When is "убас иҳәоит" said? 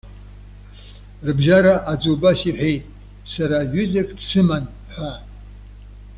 2.13-2.89